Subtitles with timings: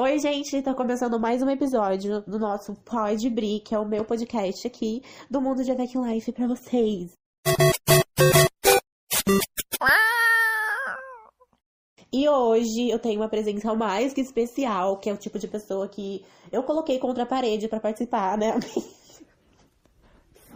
[0.00, 4.04] Oi, gente, tá começando mais um episódio do nosso Pod Bri, que é o meu
[4.04, 7.10] podcast aqui do mundo de Avec Life pra vocês.
[12.12, 15.88] E hoje eu tenho uma presença mais que especial, que é o tipo de pessoa
[15.88, 18.54] que eu coloquei contra a parede pra participar, né?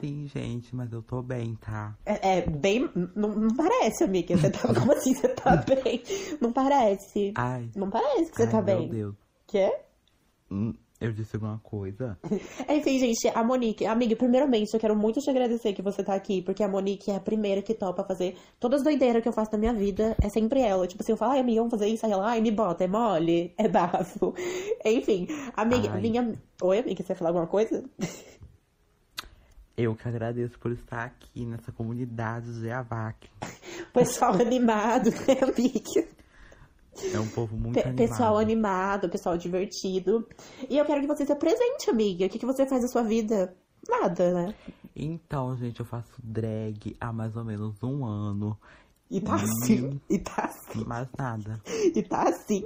[0.01, 1.97] Sim, gente, mas eu tô bem, tá?
[2.07, 2.89] É, é bem.
[3.15, 4.37] Não, não parece, amiga.
[4.37, 4.61] Você tá.
[4.75, 6.03] Como assim você tá bem?
[6.41, 7.33] Não parece.
[7.37, 7.71] Ai.
[7.77, 8.89] Não parece que você ai, tá meu bem.
[8.89, 9.22] Deus.
[9.53, 9.71] Quê?
[10.51, 12.19] Hum, Eu disse alguma coisa?
[12.71, 16.41] Enfim, gente, a Monique, amiga, primeiramente eu quero muito te agradecer que você tá aqui,
[16.41, 19.53] porque a Monique é a primeira que topa fazer todas as doideiras que eu faço
[19.53, 20.87] na minha vida, é sempre ela.
[20.87, 22.87] Tipo assim, eu falo, ai, amiga, vamos fazer isso, aí ela, ai, me bota, é
[22.87, 24.33] mole, é bafo.
[24.87, 26.01] Enfim, amiga, Ai.
[26.01, 26.33] minha.
[26.63, 27.85] Oi, amiga, você ia falar alguma coisa?
[29.77, 33.29] Eu que agradeço por estar aqui nessa comunidade de Avac.
[33.93, 36.22] Pessoal animado, né, amiga?
[37.13, 38.09] É um povo muito Pe- animado.
[38.09, 40.27] pessoal animado, pessoal divertido.
[40.69, 42.27] E eu quero que você se apresente, amiga.
[42.27, 43.55] O que, que você faz na sua vida?
[43.89, 44.55] Nada, né?
[44.95, 48.57] Então, gente, eu faço drag há mais ou menos um ano.
[49.11, 51.61] E tá assim, e tá assim, Mais nada.
[51.95, 52.65] e tá assim.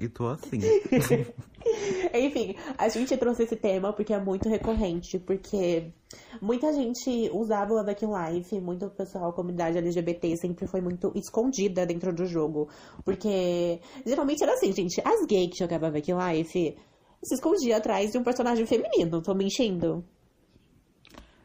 [0.00, 0.58] E tô assim.
[2.14, 5.92] Enfim, a gente trouxe esse tema porque é muito recorrente, porque
[6.40, 11.84] muita gente usava o Avec Life, muito pessoal, a comunidade LGBT sempre foi muito escondida
[11.84, 12.68] dentro do jogo.
[13.04, 16.76] Porque geralmente era assim, gente, as gays que jogavam Avec Life
[17.22, 20.02] se escondia atrás de um personagem feminino, tô mentindo.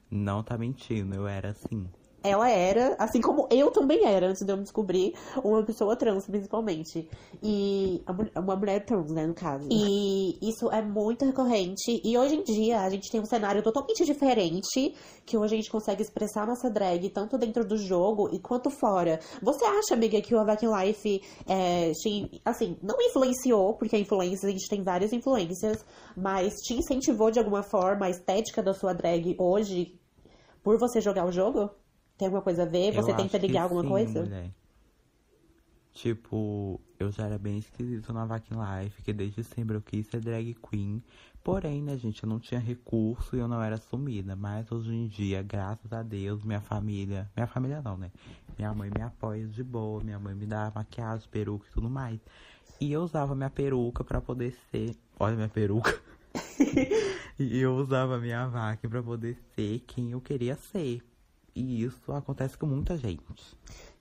[0.10, 1.86] Não tá mentindo, eu era assim.
[2.26, 6.26] Ela era, assim como eu também era, antes de eu me descobrir, uma pessoa trans,
[6.26, 7.08] principalmente.
[7.44, 8.04] E
[8.36, 9.68] uma mulher trans, né, no caso.
[9.72, 12.02] E isso é muito recorrente.
[12.04, 15.70] E hoje em dia a gente tem um cenário totalmente diferente, que hoje a gente
[15.70, 19.20] consegue expressar nossa drag tanto dentro do jogo e quanto fora.
[19.42, 24.48] Você acha, amiga, que o Avec Life, é, te- assim, não influenciou, porque a influência,
[24.48, 28.94] a gente tem várias influências, mas te incentivou de alguma forma a estética da sua
[28.94, 30.00] drag hoje
[30.64, 31.70] por você jogar o jogo?
[32.18, 32.94] Tem alguma coisa a ver?
[32.94, 34.24] Você eu tenta ligar alguma sim, coisa?
[34.24, 34.52] mulher.
[35.94, 40.20] Tipo, eu já era bem esquisito na Vac Life, que desde sempre eu quis ser
[40.20, 41.02] drag queen.
[41.42, 44.36] Porém, né, gente, eu não tinha recurso e eu não era sumida.
[44.36, 47.32] Mas hoje em dia, graças a Deus, minha família.
[47.36, 48.12] Minha família não, né?
[48.58, 52.20] Minha mãe me apoia de boa, minha mãe me dá maquiagem, peruca e tudo mais.
[52.80, 54.96] E eu usava minha peruca pra poder ser.
[55.18, 55.98] Olha minha peruca.
[57.40, 61.02] e eu usava minha vaca pra poder ser quem eu queria ser.
[61.56, 63.24] E isso acontece com muita gente.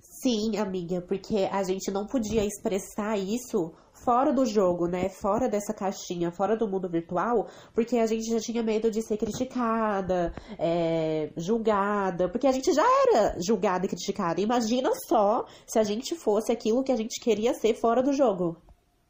[0.00, 3.72] Sim, amiga, porque a gente não podia expressar isso
[4.04, 5.08] fora do jogo, né?
[5.08, 9.16] Fora dessa caixinha, fora do mundo virtual, porque a gente já tinha medo de ser
[9.16, 14.40] criticada, é, julgada, porque a gente já era julgada e criticada.
[14.40, 18.56] Imagina só se a gente fosse aquilo que a gente queria ser fora do jogo.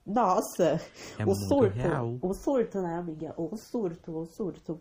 [0.06, 0.78] Nossa,
[1.18, 1.78] É o surto.
[1.78, 2.18] real.
[2.20, 3.34] O surto, né, amiga?
[3.38, 4.78] O surto, o surto.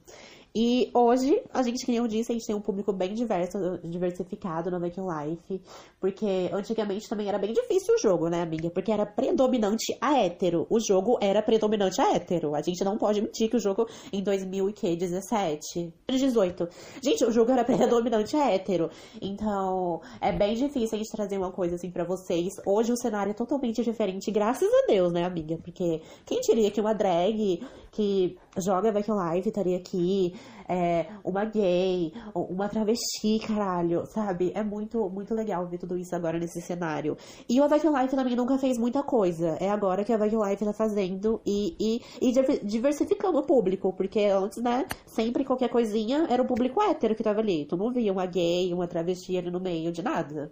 [0.56, 4.70] E hoje, a gente, nem eu disse, a gente tem um público bem diverso, diversificado
[4.70, 5.62] no Making Life.
[6.00, 8.70] Porque antigamente também era bem difícil o jogo, né, amiga?
[8.70, 10.68] Porque era predominante a hétero.
[10.70, 12.54] O jogo era predominante a hétero.
[12.54, 16.70] A gente não pode mentir que o jogo em 2017, 18.
[17.04, 18.92] Gente, o jogo era predominante a hétero.
[19.20, 22.54] Então, é bem difícil a gente trazer uma coisa assim pra vocês.
[22.64, 25.58] Hoje o cenário é totalmente diferente, graças a Deus, né, amiga?
[25.64, 27.60] Porque quem diria que uma drag
[27.92, 30.36] que joga Back Live estaria aqui,
[30.68, 34.52] é, uma gay, uma travesti, caralho, sabe?
[34.56, 37.18] É muito, muito legal ver tudo isso agora nesse cenário.
[37.50, 39.58] E o Back Life também nunca fez muita coisa.
[39.60, 43.94] É agora que a Back Life tá fazendo e, e, e diver- diversificando o público,
[43.94, 47.66] porque antes, né, sempre qualquer coisinha era o público hétero que tava ali.
[47.66, 50.52] Tu não via uma gay, uma travesti ali no meio de nada.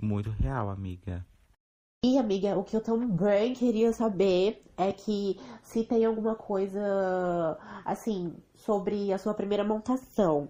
[0.00, 1.24] Muito real, amiga.
[2.02, 8.34] E, amiga, o que eu também queria saber é que se tem alguma coisa, assim,
[8.54, 10.48] sobre a sua primeira montação.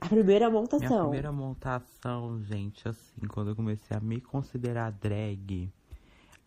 [0.00, 1.02] A primeira Minha montação.
[1.02, 5.70] primeira montação, gente, assim, quando eu comecei a me considerar drag,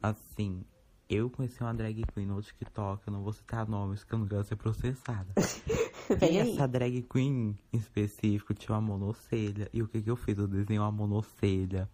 [0.02, 0.66] assim,
[1.08, 4.26] eu conheci uma drag queen no TikTok, eu não vou citar nomes que eu não
[4.26, 5.32] quero ser processada.
[6.22, 6.52] E aí.
[6.54, 9.68] essa drag queen em específico tinha uma monocelha.
[9.74, 10.38] E o que que eu fiz?
[10.38, 11.90] Eu desenhei uma monocelha.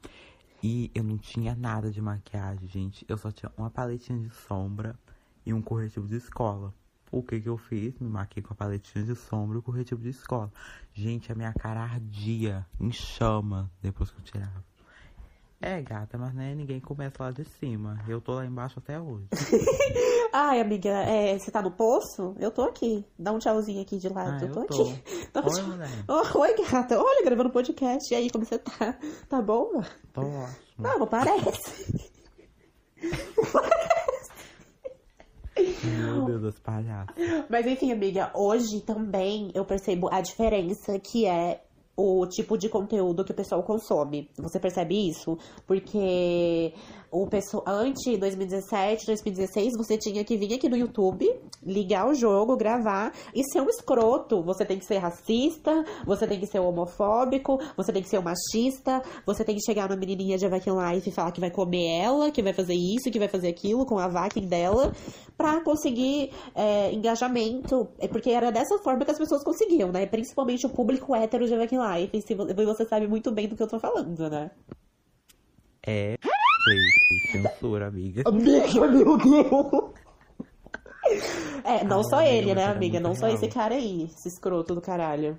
[0.63, 3.05] E eu não tinha nada de maquiagem, gente.
[3.07, 4.97] Eu só tinha uma paletinha de sombra
[5.45, 6.73] e um corretivo de escola.
[7.11, 7.97] O que que eu fiz?
[7.99, 10.51] Me maquiei com a paletinha de sombra e o corretivo de escola.
[10.93, 14.70] Gente, a minha cara ardia em chama depois que eu tirava.
[15.61, 18.03] É, gata, mas né, ninguém começa lá de cima.
[18.07, 19.27] Eu tô lá embaixo até hoje.
[20.33, 22.35] Ai, amiga, é, você tá no poço?
[22.39, 23.05] Eu tô aqui.
[23.17, 24.43] Dá um tchauzinho aqui de lado.
[24.43, 24.81] Ah, eu tô, tô.
[24.81, 25.03] aqui.
[25.31, 25.67] Dá um Oi, tchau.
[25.67, 25.89] mulher.
[26.07, 26.99] Oh, oi, gata.
[26.99, 28.11] Olha, gravando podcast.
[28.11, 28.97] E aí, como você tá?
[29.29, 29.83] Tá bom?
[30.11, 30.55] Tô ótimo.
[30.79, 32.11] Não, não parece.
[36.41, 37.15] das palhaças.
[37.49, 41.61] Mas enfim, amiga, hoje também eu percebo a diferença que é
[41.95, 44.29] o tipo de conteúdo que o pessoal consome.
[44.37, 45.37] Você percebe isso?
[45.67, 46.73] Porque
[47.11, 51.29] o pessoal antes 2017, 2016, você tinha que vir aqui no YouTube,
[51.61, 54.41] ligar o jogo, gravar e ser um escroto.
[54.43, 58.23] Você tem que ser racista, você tem que ser homofóbico, você tem que ser um
[58.23, 61.99] machista, você tem que chegar na menininha de Vacuum Life e falar que vai comer
[61.99, 64.93] ela, que vai fazer isso, que vai fazer aquilo com a vacuum dela,
[65.37, 67.89] pra conseguir é, engajamento.
[67.99, 70.05] É porque era dessa forma que as pessoas conseguiam, né?
[70.05, 72.17] Principalmente o público hétero de Vacuum Life.
[72.17, 74.51] E você sabe muito bem do que eu tô falando, né?
[75.85, 76.15] É.
[77.31, 78.23] Censura, amiga.
[78.27, 79.93] Amiga, meu Deus!
[81.63, 82.99] É, não Ah, só ele, né, amiga?
[82.99, 83.35] Não só real.
[83.35, 85.37] esse cara aí, esse escroto do caralho.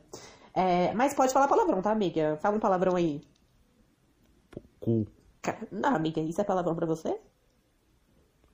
[0.55, 2.37] É, mas pode falar palavrão, tá, amiga?
[2.43, 3.23] Fala um palavrão aí.
[4.81, 5.07] Cu.
[5.71, 7.19] Não, amiga, isso é palavrão pra você?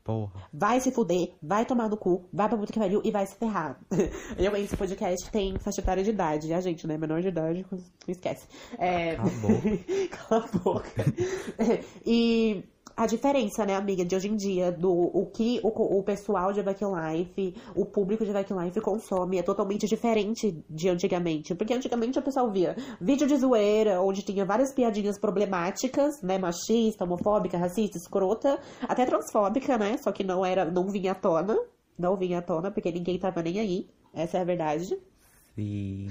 [0.08, 0.48] Porra.
[0.50, 3.34] Vai se fuder, vai tomar no cu, vai pra puta que pariu e vai se
[3.34, 3.78] ferrar.
[4.38, 6.54] Eu, esse podcast tem faixa etária de idade.
[6.54, 6.96] A gente, né?
[6.96, 7.66] Menor de idade,
[8.08, 8.48] esquece.
[8.78, 9.16] É...
[9.20, 10.16] Cala a boca.
[10.16, 11.04] Cala a boca.
[12.06, 12.64] e
[12.98, 16.60] a diferença, né, amiga, de hoje em dia, do o que o, o pessoal de
[16.60, 21.54] Back Life, o público de Back Life consome é totalmente diferente de antigamente.
[21.54, 27.04] Porque antigamente o pessoal via vídeo de zoeira, onde tinha várias piadinhas problemáticas, né, machista,
[27.04, 31.56] homofóbica, racista, escrota, até transfóbica, né, só que não era, não vinha à tona,
[31.96, 34.98] não vinha à tona, porque ninguém tava nem aí, essa é a verdade.
[35.54, 36.08] Sim.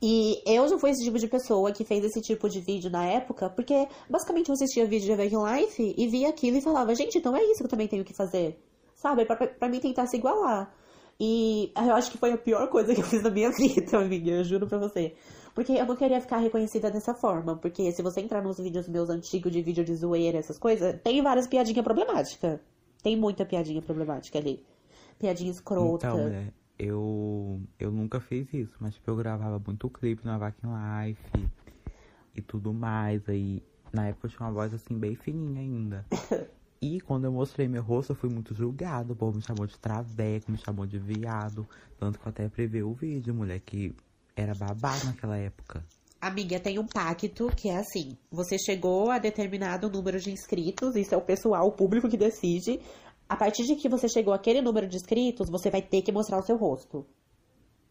[0.00, 3.04] E eu já fui esse tipo de pessoa que fez esse tipo de vídeo na
[3.04, 7.18] época, porque basicamente eu assistia vídeo de American Life e via aquilo e falava, gente,
[7.18, 8.58] então é isso que eu também tenho que fazer.
[8.94, 9.24] Sabe?
[9.24, 10.72] Pra, pra mim tentar se igualar.
[11.20, 14.30] E eu acho que foi a pior coisa que eu fiz na minha vida, amiga,
[14.30, 15.14] eu juro pra você.
[15.52, 17.56] Porque eu não queria ficar reconhecida dessa forma.
[17.56, 21.20] Porque se você entrar nos vídeos meus antigos de vídeo de zoeira, essas coisas, tem
[21.20, 22.60] várias piadinhas problemáticas.
[23.02, 24.64] Tem muita piadinha problemática ali.
[25.18, 26.06] Piadinha escrota.
[26.06, 30.74] Então, mulher, eu, eu nunca fiz isso, mas tipo, eu gravava muito clipe na Vacuum
[31.02, 31.48] Life
[32.34, 33.28] e tudo mais.
[33.28, 36.06] Aí, na época eu tinha uma voz assim, bem fininha ainda.
[36.80, 39.12] E quando eu mostrei meu rosto, eu fui muito julgado.
[39.12, 41.66] O povo me chamou de traveco, me chamou de viado.
[41.98, 43.92] Tanto que eu até previ o vídeo, mulher, que
[44.36, 45.84] era babado naquela época.
[46.20, 51.14] Amiga, tem um pacto que é assim: você chegou a determinado número de inscritos, isso
[51.14, 52.80] é o pessoal, o público que decide.
[53.28, 56.38] A partir de que você chegou àquele número de inscritos, você vai ter que mostrar
[56.38, 57.06] o seu rosto.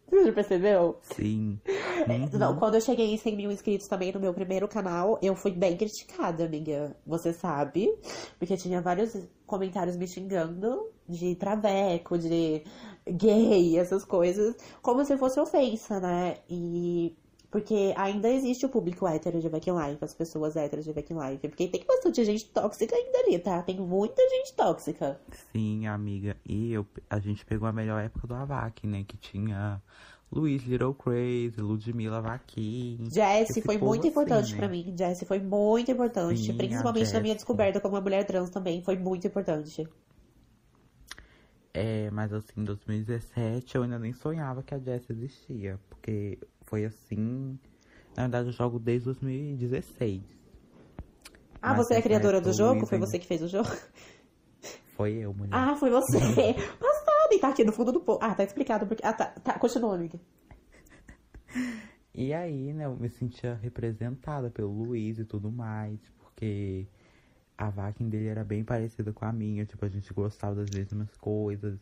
[0.09, 0.97] Você já percebeu?
[1.01, 1.59] Sim.
[2.33, 5.51] Não, quando eu cheguei em 100 mil inscritos também no meu primeiro canal, eu fui
[5.51, 6.95] bem criticada, amiga.
[7.05, 7.93] Você sabe.
[8.39, 12.63] Porque tinha vários comentários me xingando de traveco, de
[13.05, 14.55] gay, essas coisas.
[14.81, 16.37] Como se fosse ofensa, né?
[16.49, 17.15] E.
[17.49, 21.47] Porque ainda existe o público hétero de Back Life, as pessoas héteras de Back Life.
[21.47, 23.61] Porque tem bastante gente tóxica ainda ali, tá?
[23.63, 25.19] Tem muita gente tóxica.
[25.51, 26.35] Sim, amiga.
[26.45, 29.05] E eu, a gente pegou a melhor época do Avac, né?
[29.07, 29.81] Que tinha
[30.29, 33.05] Luiz Little Crazy, Ludmilla Vaquim.
[33.05, 34.57] Jessie esse foi muito assim, importante né?
[34.57, 34.93] pra mim.
[34.97, 36.37] Jessie foi muito importante.
[36.37, 38.81] Sim, principalmente na minha descoberta como uma mulher trans também.
[38.81, 39.87] Foi muito importante.
[41.73, 45.79] É, mas assim, em 2017 eu ainda nem sonhava que a Jess existia.
[45.89, 47.59] Porque foi assim.
[48.15, 50.23] Na verdade, eu jogo desde 2016.
[51.61, 52.85] Ah, Mas você é a criadora do jogo?
[52.85, 53.69] Foi você que fez o jogo?
[54.95, 55.53] Foi eu, mulher.
[55.53, 56.17] Ah, foi você.
[56.79, 57.31] Passado.
[57.31, 58.19] E tá aqui no fundo do povo.
[58.21, 58.87] Ah, tá explicado.
[58.87, 59.05] Porque...
[59.05, 59.25] Ah, tá.
[59.27, 59.59] tá.
[59.59, 60.19] Continua, amiga.
[62.13, 66.87] E aí, né, eu me sentia representada pelo Luiz e tudo mais, porque
[67.57, 71.09] a vaquinha dele era bem parecida com a minha, tipo, a gente gostava das mesmas
[71.17, 71.79] coisas.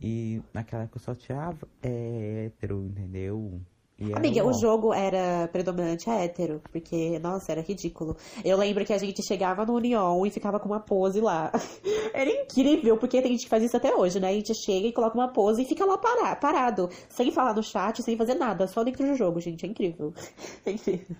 [0.00, 1.52] E naquela época eu só tinha
[1.82, 3.60] é, hétero, entendeu?
[3.98, 8.16] E Amiga, o jogo era predominante hétero, porque, nossa, era ridículo.
[8.42, 11.52] Eu lembro que a gente chegava no Union e ficava com uma pose lá.
[12.14, 14.30] Era incrível, porque tem gente que faz isso até hoje, né?
[14.30, 17.62] A gente chega e coloca uma pose e fica lá para- parado, sem falar no
[17.62, 19.66] chat, sem fazer nada, só dentro do jogo, gente.
[19.66, 20.14] É incrível.
[20.64, 21.16] É incrível.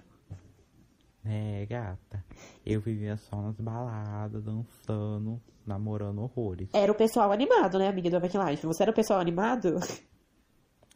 [1.24, 2.24] É, gata.
[2.64, 6.70] Eu vivia só nas baladas, dançando, namorando horrores.
[6.72, 8.66] Era o pessoal animado, né, amiga do Back Life?
[8.66, 9.78] Você era o pessoal animado?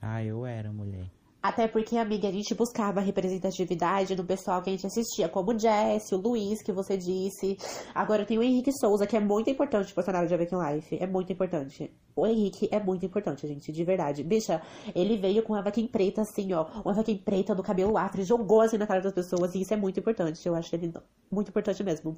[0.01, 1.11] Ah, eu era mulher.
[1.43, 5.59] Até porque, amiga, a gente buscava representatividade no pessoal que a gente assistia, como o
[5.59, 7.59] Jesse, o Luiz, que você disse.
[7.95, 10.99] Agora tem o Henrique Souza, que é muito importante pro cenário de Awaken Life.
[10.99, 11.91] É muito importante.
[12.17, 14.23] O Henrique é muito importante, gente, de verdade.
[14.23, 14.63] Bicha,
[14.95, 16.67] ele veio com a vaquinha preta, assim, ó.
[16.85, 19.75] Uma vaquinha preta do cabelo afro, e jogou assim na cara das pessoas, e isso
[19.75, 20.47] é muito importante.
[20.47, 20.93] Eu acho ele
[21.31, 22.17] muito importante mesmo.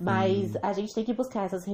[0.00, 1.64] Mas a gente tem que buscar essas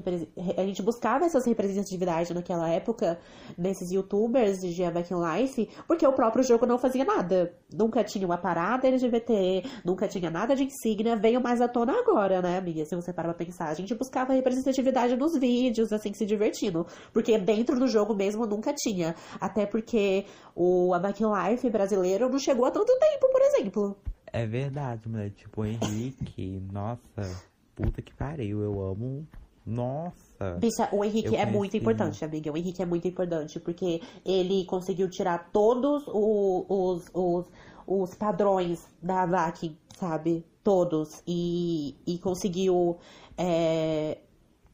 [0.57, 3.19] A gente buscava essas representatividades naquela época,
[3.57, 7.55] nesses youtubers de Awaken Life, porque o próprio jogo não fazia nada.
[7.73, 12.41] Nunca tinha uma parada LGBT, nunca tinha nada de insígnia, veio mais à tona agora,
[12.43, 12.85] né, amiga?
[12.85, 13.69] Se você parar pra pensar.
[13.69, 16.87] A gente buscava representatividade nos vídeos, assim, se divertindo.
[17.13, 19.15] Porque dentro do jogo mesmo nunca tinha.
[19.41, 20.25] Até porque
[20.55, 23.97] o American Life brasileiro não chegou há tanto tempo, por exemplo.
[24.33, 25.31] É verdade, mulher.
[25.31, 27.43] Tipo, o Henrique, nossa,
[27.75, 29.27] puta que pariu, eu amo.
[29.67, 30.57] Nossa.
[30.59, 32.51] Bicha, o Henrique é muito importante, amiga.
[32.53, 37.47] O Henrique é muito importante, porque ele conseguiu tirar todos o- os, os,
[37.87, 40.45] os padrões da Vakin, sabe?
[40.65, 41.23] Todos.
[41.27, 42.97] E, e conseguiu
[43.37, 44.19] é,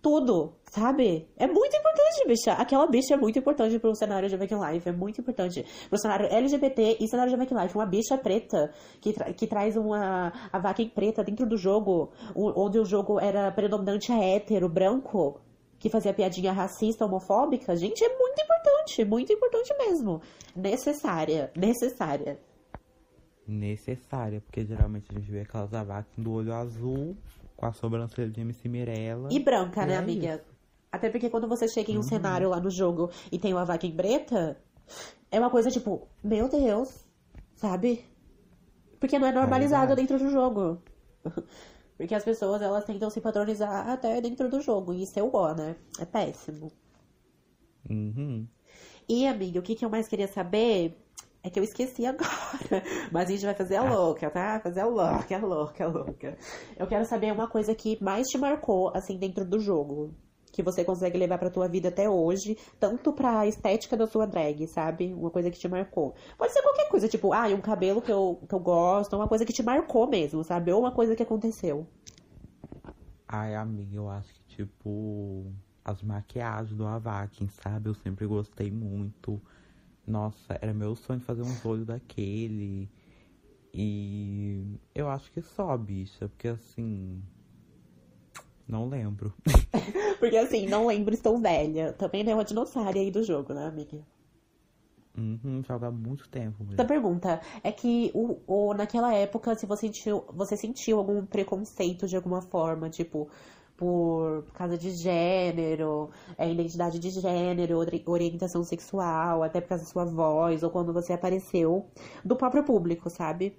[0.04, 1.26] tudo, sabe?
[1.38, 2.52] É muito importante, bicha.
[2.52, 4.86] Aquela bicha é muito importante pro cenário de Make Life.
[4.86, 5.64] É muito importante.
[5.88, 7.74] Pro cenário LGBT e cenário de Make Life.
[7.74, 8.70] Uma bicha preta
[9.00, 13.50] que, tra- que traz uma a Vakin preta dentro do jogo, onde o jogo era
[13.50, 15.40] predominante a hétero, branco
[15.78, 20.20] que fazia piadinha racista, homofóbica, gente, é muito importante, muito importante mesmo.
[20.56, 22.38] Necessária, necessária.
[23.46, 27.14] Necessária, porque geralmente a gente vê aquelas avacas do olho azul,
[27.64, 29.30] com a sobrancelha de MC Mirella.
[29.32, 30.34] E branca, né, É amiga?
[30.34, 30.54] isso.
[30.92, 32.02] Até porque quando você chega em um Uhum.
[32.02, 34.60] cenário lá no jogo e tem uma vaca em preta,
[35.30, 36.94] é uma coisa tipo, meu Deus,
[37.56, 38.04] sabe?
[39.00, 40.02] Porque não é normalizado verdade.
[40.06, 40.82] dentro do jogo.
[41.96, 44.92] Porque as pessoas, elas tentam se padronizar até dentro do jogo.
[44.92, 45.76] E isso é o ó, né?
[45.98, 46.70] É péssimo.
[47.88, 48.46] Uhum.
[49.08, 50.96] E, amiga, o que, que eu mais queria saber
[51.44, 52.24] é que eu esqueci agora.
[53.12, 54.58] Mas a gente vai fazer a louca, tá?
[54.60, 56.38] Fazer a louca, a louca, a louca.
[56.74, 60.14] Eu quero saber uma coisa que mais te marcou, assim, dentro do jogo.
[60.50, 64.66] Que você consegue levar pra tua vida até hoje, tanto pra estética da sua drag,
[64.68, 65.12] sabe?
[65.12, 66.14] Uma coisa que te marcou.
[66.38, 69.44] Pode ser qualquer coisa, tipo, ah, um cabelo que eu, que eu gosto, uma coisa
[69.44, 70.72] que te marcou mesmo, sabe?
[70.72, 71.86] Ou uma coisa que aconteceu.
[73.28, 75.52] Ai, amiga, eu acho que, tipo,
[75.84, 77.90] as maquiagens do Avakin, sabe?
[77.90, 79.42] Eu sempre gostei muito.
[80.06, 82.90] Nossa, era meu sonho fazer uns olhos daquele.
[83.72, 87.22] E eu acho que só, bicha, porque assim.
[88.66, 89.34] Não lembro.
[90.18, 91.92] Porque, assim, não lembro, estou velha.
[91.92, 93.98] Também é uma dinossauro aí do jogo, né, amiga?
[95.16, 96.64] Uhum, joga há muito tempo.
[96.64, 96.86] Mulher.
[96.86, 102.16] pergunta é que o, o, naquela época, se você sentiu, você sentiu algum preconceito de
[102.16, 103.28] alguma forma, tipo,
[103.76, 109.84] por, por causa de gênero, é, identidade de gênero, ori- orientação sexual, até por causa
[109.84, 111.86] da sua voz, ou quando você apareceu,
[112.24, 113.56] do próprio público, sabe?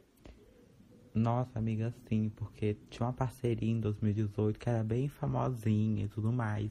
[1.16, 6.32] Nossa, amiga, sim, porque tinha uma parceria em 2018 que era bem famosinha e tudo
[6.32, 6.70] mais.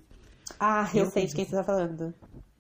[0.58, 2.12] Ah, eu Eu sei de quem pedi- você tá falando.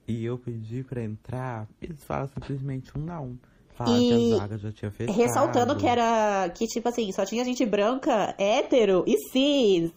[0.06, 3.38] E eu pedi pra entrar, eles falam simplesmente um não.
[3.76, 5.16] Falaram E que a vaga já tinha fechado.
[5.16, 9.92] Ressaltando que era, que tipo assim, só tinha gente branca, hétero e cis.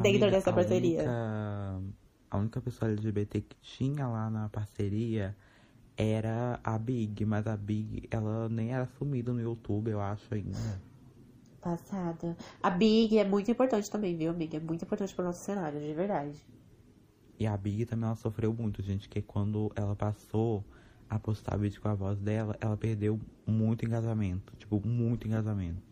[0.00, 1.00] Dentro dessa a parceria.
[1.00, 1.82] Única,
[2.30, 5.36] a única pessoa LGBT que tinha lá na parceria
[5.96, 10.58] era a Big, mas a Big, ela nem era sumida no YouTube, eu acho ainda.
[11.60, 12.36] Passada.
[12.62, 14.56] A Big é muito importante também, viu, amiga?
[14.56, 16.36] É muito importante pro nosso cenário, de verdade.
[17.38, 20.64] E a Big também ela sofreu muito, gente, que quando ela passou
[21.08, 24.56] a postar vídeo com a voz dela, ela perdeu muito engajamento.
[24.56, 25.91] Tipo, muito engajamento.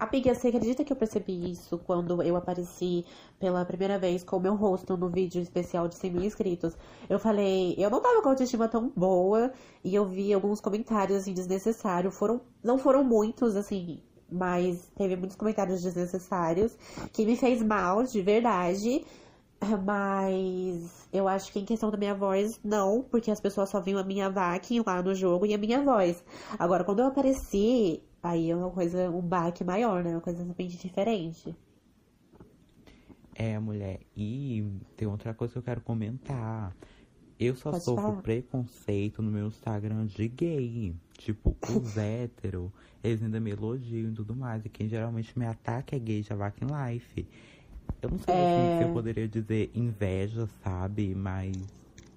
[0.00, 3.04] Amiga, você acredita que eu percebi isso quando eu apareci
[3.38, 6.74] pela primeira vez com o meu rosto no vídeo especial de 100 mil inscritos?
[7.06, 9.52] Eu falei, eu não tava com autoestima tão boa
[9.84, 12.16] e eu vi alguns comentários assim, desnecessários.
[12.16, 14.02] Foram, não foram muitos, assim,
[14.32, 16.78] mas teve muitos comentários desnecessários
[17.12, 19.04] que me fez mal, de verdade.
[19.84, 24.00] Mas eu acho que em questão da minha voz, não, porque as pessoas só viam
[24.00, 26.24] a minha vaca lá no jogo e a minha voz.
[26.58, 30.10] Agora, quando eu apareci, aí é uma coisa, um baque maior, né?
[30.10, 31.54] Uma coisa totalmente diferente.
[33.34, 34.00] É, mulher.
[34.16, 34.64] E
[34.96, 36.74] tem outra coisa que eu quero comentar.
[37.38, 38.22] Eu só Pode sofro falar.
[38.22, 40.94] preconceito no meu Instagram de gay.
[41.16, 42.70] Tipo, os héteros,
[43.02, 44.64] eles ainda me elogiam e tudo mais.
[44.64, 47.26] E quem geralmente me ataca é gay de Vaca em Life.
[48.02, 48.78] Eu não sei É.
[48.78, 51.14] se eu poderia dizer inveja, sabe?
[51.14, 51.52] Mas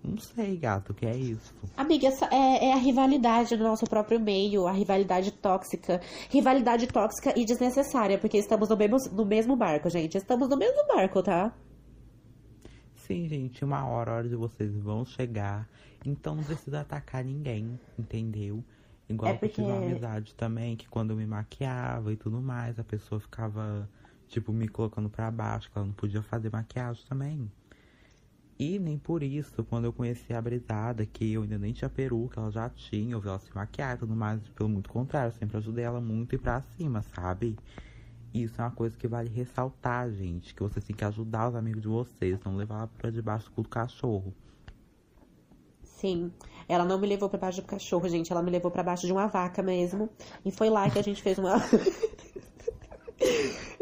[0.03, 1.53] não sei, gato, o que é isso?
[1.77, 6.01] Amiga, essa é, é a rivalidade no nosso próprio meio, a rivalidade tóxica.
[6.29, 10.17] Rivalidade tóxica e desnecessária, porque estamos no mesmo, no mesmo barco, gente.
[10.17, 11.53] Estamos no mesmo barco, tá?
[12.95, 15.67] Sim, gente, uma hora, a hora de vocês vão chegar.
[16.05, 18.63] Então não precisa atacar ninguém, entendeu?
[19.09, 22.15] Igual É que eu tive uma porque- amizade também, que quando eu me maquiava e
[22.15, 23.89] tudo mais, a pessoa ficava,
[24.27, 27.51] tipo, me colocando pra baixo, que ela não podia fazer maquiagem também.
[28.65, 32.39] E nem por isso, quando eu conheci a Brisada, que eu ainda nem tinha peruca,
[32.39, 35.57] ela já tinha, eu vi ela se maquiar e tudo mais, pelo muito contrário, sempre
[35.57, 37.57] ajudei ela muito ir pra cima, sabe?
[38.33, 40.55] Isso é uma coisa que vale ressaltar, gente.
[40.55, 43.67] Que vocês têm que ajudar os amigos de vocês, não levar ela pra debaixo do
[43.67, 44.33] cachorro.
[45.83, 46.31] Sim.
[46.65, 48.31] Ela não me levou pra baixo do cachorro, gente.
[48.31, 50.09] Ela me levou pra baixo de uma vaca mesmo.
[50.45, 51.57] E foi lá que a gente fez uma.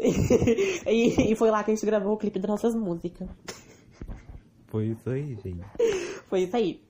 [0.00, 3.28] e, e foi lá que a gente gravou o clipe das nossas músicas.
[4.72, 5.60] Foi isso aí, gente.
[6.30, 6.82] Foi isso aí.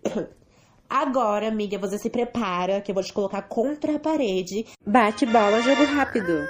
[0.89, 4.65] Agora, amiga, você se prepara que eu vou te colocar contra a parede.
[4.87, 6.47] Bate bola, jogo rápido.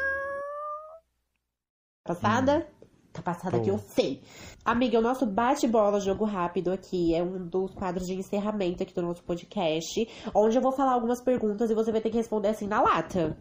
[2.04, 2.68] Passada?
[3.14, 3.62] Tá passada Tô.
[3.64, 4.22] que eu sei.
[4.64, 9.00] Amiga, o nosso bate-bola jogo rápido aqui é um dos quadros de encerramento aqui do
[9.02, 12.66] nosso podcast, onde eu vou falar algumas perguntas e você vai ter que responder assim
[12.66, 13.38] na lata.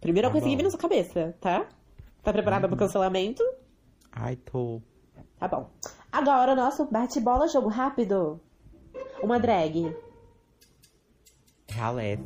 [0.00, 0.56] Primeira Tá coisa que bom.
[0.56, 1.66] vem na sua cabeça, tá?
[2.22, 3.42] Tá preparada pro cancelamento?
[4.12, 4.80] Ai, tô.
[5.38, 5.70] Tá bom.
[6.10, 8.40] Agora, o nosso bate-bola jogo rápido.
[9.22, 9.94] Uma drag.
[11.70, 12.18] Ralé.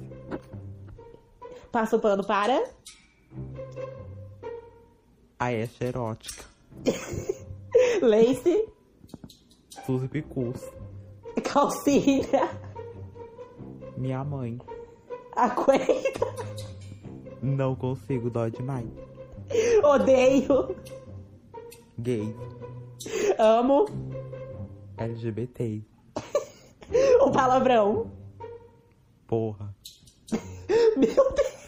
[1.71, 2.65] Passa o pano para.
[5.39, 6.45] A Ashe erótica.
[8.01, 8.69] Lace.
[9.85, 10.63] Suzy Picus.
[11.43, 12.49] Calcinha.
[13.97, 14.59] Minha mãe.
[15.35, 16.27] Aguenta.
[17.43, 18.87] Não consigo, dói demais.
[19.83, 20.77] Odeio.
[21.99, 22.35] Gay.
[23.39, 23.87] Amo.
[24.99, 25.83] LGBT.
[27.23, 28.11] O palavrão.
[29.27, 29.75] Porra.
[30.95, 31.63] Meu Deus.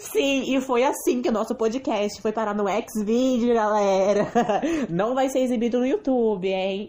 [0.00, 4.26] Sim, e foi assim que o nosso podcast foi parar no Xvideo, galera.
[4.88, 6.88] Não vai ser exibido no YouTube, hein?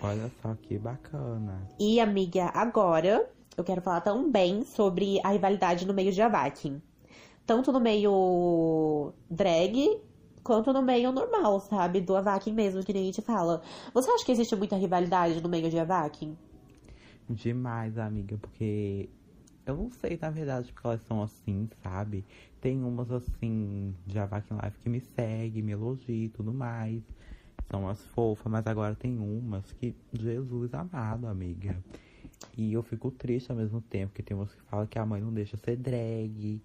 [0.00, 1.66] Olha só que bacana.
[1.78, 6.80] E, amiga, agora eu quero falar também sobre a rivalidade no meio de Avakin.
[7.44, 10.00] Tanto no meio drag,
[10.42, 12.00] quanto no meio normal, sabe?
[12.00, 13.62] Do Avakin mesmo, que nem a gente fala.
[13.92, 16.36] Você acha que existe muita rivalidade no meio de Avakin?
[17.28, 19.08] Demais, amiga, porque
[19.64, 22.24] eu não sei, na verdade, porque elas são assim, sabe?
[22.60, 27.02] Tem umas assim, de Avakin Life que me segue, me elogia e tudo mais.
[27.70, 31.76] São as fofas, mas agora tem umas que, Jesus amado, amiga.
[32.56, 35.20] E eu fico triste ao mesmo tempo, que tem umas que falam que a mãe
[35.20, 36.60] não deixa ser drag.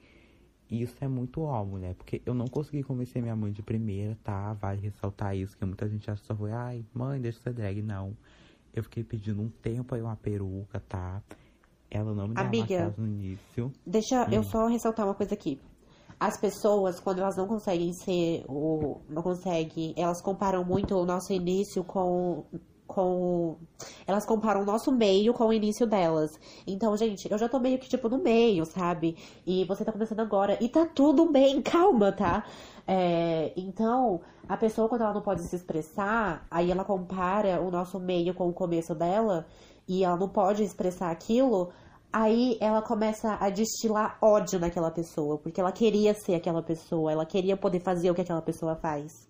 [0.75, 4.17] E isso é muito ó, mulher, porque eu não consegui convencer minha mãe de primeira,
[4.24, 4.51] tá?
[4.53, 7.82] Vale ressaltar isso, que muita gente acha que só foi, ai, mãe, deixa ser drag.
[7.82, 8.15] Não.
[8.74, 11.21] Eu fiquei pedindo um tempo aí uma peruca, tá?
[11.89, 12.93] Ela não me deu Amiga.
[12.97, 13.71] no início.
[13.86, 14.43] Deixa eu Hum.
[14.43, 15.62] só ressaltar uma coisa aqui.
[16.19, 19.00] As pessoas, quando elas não conseguem ser o.
[19.10, 19.93] não conseguem.
[19.97, 22.45] Elas comparam muito o nosso início com.
[22.86, 23.58] com.
[24.08, 26.39] Elas comparam o nosso meio com o início delas.
[26.68, 29.18] Então, gente, eu já tô meio que, tipo, no meio, sabe?
[29.46, 30.58] E você tá começando agora.
[30.62, 32.46] E tá tudo bem, calma, tá?
[32.88, 38.00] É, então, a pessoa, quando ela não pode se expressar, aí ela compara o nosso
[38.00, 39.46] meio com o começo dela.
[39.88, 41.72] E ela não pode expressar aquilo.
[42.13, 47.26] Aí ela começa a destilar ódio naquela pessoa, porque ela queria ser aquela pessoa, ela
[47.26, 49.28] queria poder fazer o que aquela pessoa faz.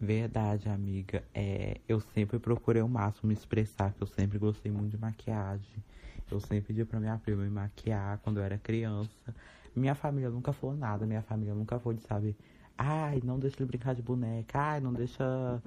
[0.00, 1.24] Verdade, amiga.
[1.34, 5.82] É, eu sempre procurei o máximo me expressar, que eu sempre gostei muito de maquiagem.
[6.30, 9.34] Eu sempre pedi pra minha prima me maquiar quando eu era criança.
[9.74, 12.36] Minha família nunca falou nada, minha família nunca foi de saber.
[12.76, 14.58] Ai, não deixa ele brincar de boneca.
[14.58, 15.60] Ai, não deixa.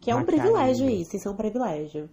[0.00, 2.10] Que é um privilégio ele." isso, isso é um privilégio.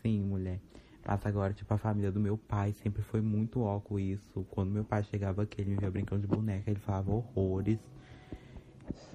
[0.00, 0.58] Sim, mulher.
[1.06, 4.46] Mas agora, tipo, a família do meu pai sempre foi muito ó com isso.
[4.50, 7.78] Quando meu pai chegava aqui, ele me via brincando de boneca, ele falava horrores.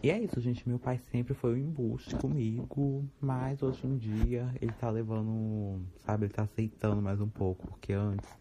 [0.01, 0.67] E é isso, gente.
[0.67, 3.09] Meu pai sempre foi um embuste comigo.
[3.19, 5.85] Mas hoje em dia ele tá levando.
[5.97, 7.65] Sabe, ele tá aceitando mais um pouco.
[7.67, 8.37] Porque antes,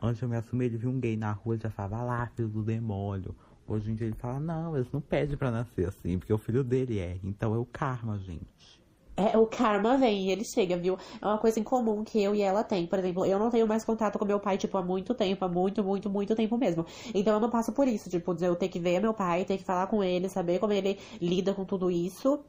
[0.00, 2.26] antes eu me assumir, ele viu um gay na rua, ele já falava "Ah lá,
[2.28, 3.36] filho do demônio.
[3.66, 6.64] Hoje em dia ele fala, não, eles não pedem pra nascer assim, porque o filho
[6.64, 7.18] dele é.
[7.22, 8.81] Então é o karma, gente.
[9.16, 10.96] É, o karma vem e ele chega, viu?
[11.20, 12.86] É uma coisa em comum que eu e ela tem.
[12.86, 15.48] Por exemplo, eu não tenho mais contato com meu pai, tipo, há muito tempo, há
[15.48, 16.86] muito, muito, muito tempo mesmo.
[17.14, 19.64] Então eu não passo por isso, tipo, eu ter que ver meu pai, ter que
[19.64, 22.42] falar com ele, saber como ele lida com tudo isso.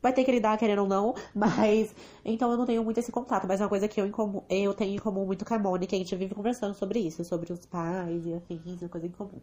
[0.00, 1.94] Vai ter que lidar, querendo ou não, mas.
[2.24, 3.46] Então eu não tenho muito esse contato.
[3.48, 5.96] Mas é uma coisa que eu, comum, eu tenho em comum muito com a Mônica,
[5.96, 9.40] a gente vive conversando sobre isso, sobre os pais e afins, uma coisa em comum.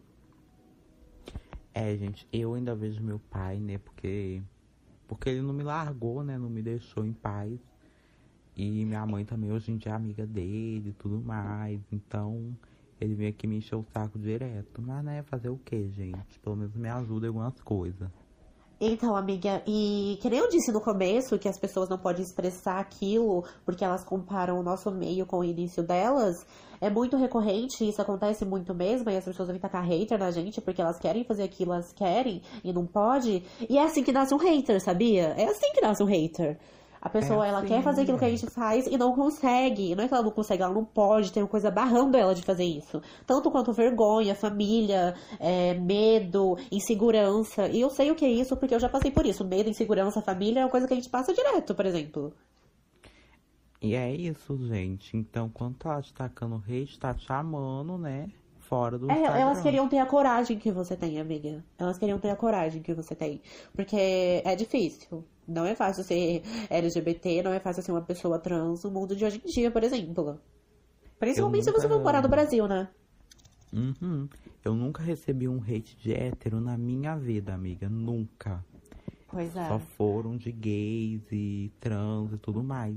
[1.74, 3.78] É, gente, eu ainda vejo meu pai, né?
[3.78, 4.42] Porque.
[5.06, 6.38] Porque ele não me largou, né?
[6.38, 7.58] Não me deixou em paz.
[8.56, 11.80] E minha mãe também hoje em dia é amiga dele e tudo mais.
[11.90, 12.56] Então,
[13.00, 14.80] ele vem aqui me encher o saco direto.
[14.80, 16.38] Mas, né, fazer o quê, gente?
[16.40, 18.08] Pelo menos me ajuda em algumas coisas.
[18.86, 22.78] Então, amiga, e que nem eu disse no começo, que as pessoas não podem expressar
[22.78, 26.44] aquilo porque elas comparam o nosso meio com o início delas,
[26.82, 30.60] é muito recorrente, isso acontece muito mesmo, e as pessoas vêm tacar hater na gente
[30.60, 33.42] porque elas querem fazer aquilo, elas querem e não pode.
[33.70, 35.28] E é assim que nasce um hater, sabia?
[35.34, 36.58] É assim que nasce um hater.
[37.04, 39.94] A pessoa, É ela assim, quer fazer aquilo que a gente faz e não consegue.
[39.94, 42.40] Não é que ela não consegue, ela não pode, tem uma coisa barrando ela de
[42.40, 43.02] fazer isso.
[43.26, 47.68] Tanto quanto vergonha, família, é, medo, insegurança.
[47.68, 49.44] E eu sei o que é isso porque eu já passei por isso.
[49.44, 52.32] Medo, insegurança, família é uma coisa que a gente passa direto, por exemplo.
[53.82, 55.14] E é isso, gente.
[55.14, 58.30] Então, quando tá te tacando hate, tá te amando, né?
[58.74, 61.64] Fora do É, elas queriam ter a coragem que você tem, amiga.
[61.78, 63.40] Elas queriam ter a coragem que você tem.
[63.72, 63.94] Porque
[64.44, 65.24] é difícil.
[65.46, 69.24] Não é fácil ser LGBT, não é fácil ser uma pessoa trans no mundo de
[69.24, 70.40] hoje em dia, por exemplo.
[71.20, 72.88] Principalmente se você nunca- for morar no Brasil, né?
[73.72, 74.28] Uhum.
[74.64, 77.88] Eu nunca recebi um hate de hétero na minha vida, amiga.
[77.88, 78.64] Nunca.
[79.28, 79.68] Pois é.
[79.68, 82.96] Só foram de gays e trans e tudo mais.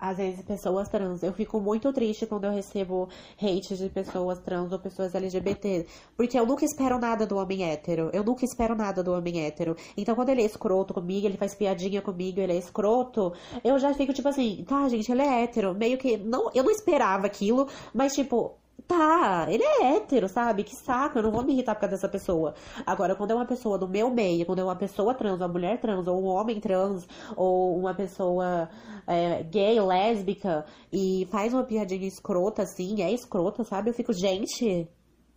[0.00, 1.22] Às vezes, pessoas trans.
[1.22, 3.08] Eu fico muito triste quando eu recebo
[3.40, 5.86] hate de pessoas trans ou pessoas LGBT.
[6.16, 8.10] Porque eu nunca espero nada do homem hétero.
[8.12, 9.76] Eu nunca espero nada do homem hétero.
[9.96, 13.32] Então, quando ele é escroto comigo, ele faz piadinha comigo, ele é escroto,
[13.62, 15.74] eu já fico tipo assim, tá, gente, ele é hétero.
[15.74, 16.16] Meio que.
[16.16, 18.56] Não, eu não esperava aquilo, mas tipo.
[18.90, 20.64] Tá, ele é hétero, sabe?
[20.64, 22.54] Que saco, eu não vou me irritar por causa dessa pessoa.
[22.84, 25.80] Agora, quando é uma pessoa do meu meio, quando é uma pessoa trans, uma mulher
[25.80, 28.68] trans, ou um homem trans, ou uma pessoa
[29.06, 33.90] é, gay, lésbica, e faz uma piadinha escrota, assim, é escrota, sabe?
[33.90, 34.88] Eu fico, gente,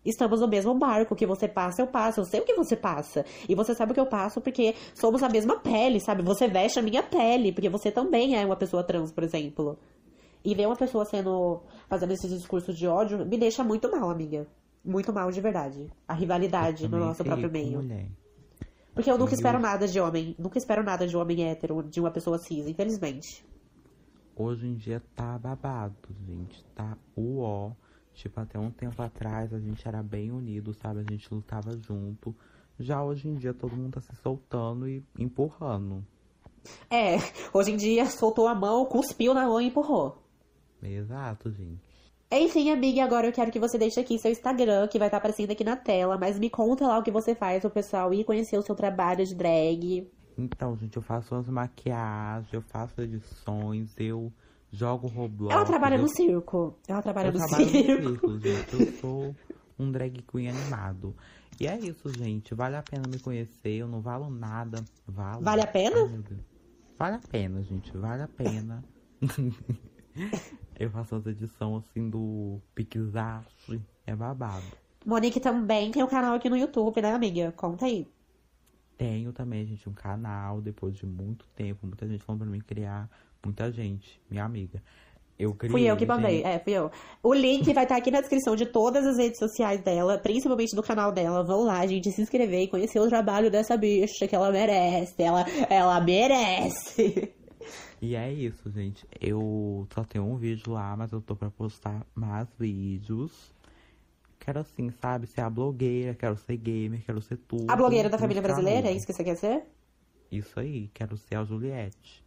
[0.04, 1.14] estamos no mesmo barco.
[1.14, 2.22] O que você passa, eu passo.
[2.22, 3.24] Eu sei o que você passa.
[3.48, 6.24] E você sabe o que eu passo porque somos a mesma pele, sabe?
[6.24, 9.78] Você veste a minha pele, porque você também é uma pessoa trans, por exemplo.
[10.44, 11.62] E ver uma pessoa sendo.
[11.88, 14.48] fazendo esse discurso de ódio me deixa muito mal, amiga.
[14.84, 15.90] Muito mal de verdade.
[16.08, 17.82] A rivalidade no nosso próprio meio.
[17.82, 18.10] mulher.
[18.94, 20.36] Porque eu nunca espero nada de homem.
[20.38, 23.44] Nunca espero nada de um homem hétero, de uma pessoa cis, infelizmente.
[24.36, 25.96] Hoje em dia tá babado,
[26.28, 26.64] gente.
[26.76, 27.72] Tá uó.
[28.14, 31.00] Tipo, até um tempo atrás a gente era bem unido, sabe?
[31.00, 32.36] A gente lutava junto.
[32.80, 36.06] Já hoje em dia todo mundo tá se soltando e empurrando.
[36.90, 37.18] É,
[37.54, 40.23] hoje em dia soltou a mão, cuspiu na mão e empurrou.
[40.84, 41.82] Exato, gente.
[42.32, 45.52] Enfim, amiga, agora eu quero que você deixe aqui seu Instagram, que vai estar aparecendo
[45.52, 48.58] aqui na tela, mas me conta lá o que você faz pro pessoal ir conhecer
[48.58, 50.10] o seu trabalho de drag.
[50.36, 54.34] Então, gente, eu faço as maquiagens, eu faço edições, eu
[54.72, 55.54] jogo Roblox.
[55.54, 56.76] Ela trabalha eu, no circo.
[56.88, 58.02] Ela trabalha eu no trabalho circo.
[58.02, 58.74] no circo, gente.
[58.74, 59.36] Eu sou
[59.78, 61.16] um drag queen animado.
[61.60, 62.56] E é isso, gente.
[62.56, 63.76] Vale a pena me conhecer.
[63.76, 64.84] Eu não valo nada.
[65.08, 65.44] Valo.
[65.44, 65.98] Vale a pena?
[65.98, 66.38] Ai.
[66.98, 67.96] Vale a pena, gente.
[67.96, 68.84] Vale a pena.
[70.80, 73.46] eu faço as edições assim do Pixart.
[74.06, 74.64] É babado.
[75.06, 77.52] Monique também tem um canal aqui no YouTube, né, amiga?
[77.54, 78.08] Conta aí.
[78.98, 83.10] Tenho também, gente, um canal, depois de muito tempo, muita gente falando pra mim criar,
[83.44, 84.82] muita gente, minha amiga.
[85.38, 86.92] Eu criei, Fui eu que mandei, gente, é, fui eu.
[87.22, 90.84] O link vai estar aqui na descrição de todas as redes sociais dela, principalmente do
[90.84, 91.44] canal dela.
[91.44, 95.22] Vão lá, gente, se inscrever e conhecer o trabalho dessa bicha que ela merece.
[95.22, 97.34] Ela, ela merece.
[98.04, 99.08] E é isso, gente.
[99.18, 103.56] Eu só tenho um vídeo lá, mas eu tô pra postar mais vídeos.
[104.38, 107.72] Quero assim, sabe, ser a blogueira, quero ser gamer, quero ser tudo.
[107.72, 109.64] A blogueira da família brasileira, é isso que você quer ser?
[110.30, 112.22] Isso aí, quero ser a Juliette.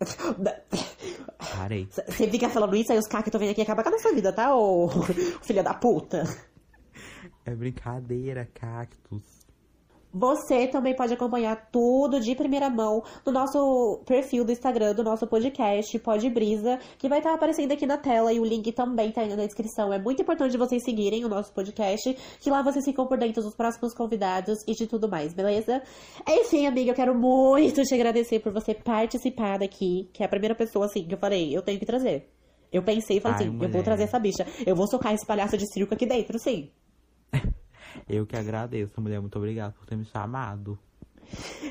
[1.56, 1.86] Parei.
[1.88, 4.12] Você fica falando isso, aí os caras que estão vindo aqui acabar com a nossa
[4.12, 4.88] vida, tá, ô
[5.46, 6.24] filha da puta?
[7.44, 9.41] É brincadeira, cactus.
[10.12, 15.26] Você também pode acompanhar tudo de primeira mão no nosso perfil do Instagram, do nosso
[15.26, 19.22] podcast, Pod Brisa, que vai estar aparecendo aqui na tela e o link também tá
[19.22, 19.92] aí na descrição.
[19.92, 23.54] É muito importante vocês seguirem o nosso podcast, que lá vocês ficam por dentro dos
[23.54, 25.82] próximos convidados e de tudo mais, beleza?
[26.28, 30.54] Enfim, amiga, eu quero muito te agradecer por você participar daqui, que é a primeira
[30.54, 32.28] pessoa, assim, que eu falei, eu tenho que trazer.
[32.70, 33.84] Eu pensei e falei Ai, assim, eu vou mulher.
[33.84, 34.46] trazer essa bicha.
[34.66, 36.70] Eu vou socar esse palhaço de circo aqui dentro, sim.
[38.08, 39.20] Eu que agradeço, mulher.
[39.20, 40.78] Muito obrigado por ter me chamado.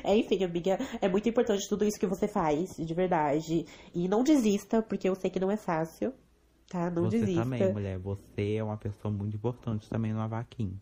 [0.02, 3.64] É, enfim, amiga, é muito importante tudo isso que você faz, de verdade.
[3.94, 6.12] E não desista, porque eu sei que não é fácil,
[6.68, 6.90] tá?
[6.90, 7.42] Não você desista.
[7.42, 7.98] também, mulher.
[7.98, 10.78] Você é uma pessoa muito importante também no Avaquim.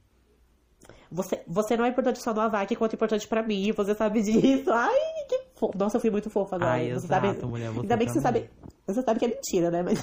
[1.11, 4.23] Você, você não é importante só no Avac, quanto é importante pra mim, você sabe
[4.23, 4.71] disso.
[4.73, 5.77] Ai, que fofo.
[5.77, 6.73] Nossa, eu fui muito fofa agora.
[6.73, 7.47] Ai, você exato, sabe...
[7.47, 8.51] mulher, você Ainda bem que você sabe.
[8.87, 9.83] Você sabe que é mentira, né?
[9.83, 9.99] Mas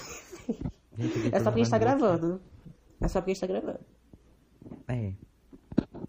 [0.97, 2.41] Gente, é só porque a gente tá gravando.
[3.01, 3.79] É só porque a gente tá gravando.
[4.87, 5.13] É.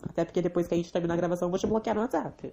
[0.08, 2.52] Até porque depois que a gente terminar a gravação, eu vou te bloquear no WhatsApp.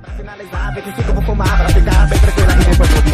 [0.00, 3.12] pra finalizar, vem que eu vou fumar pra ficar bem tranquila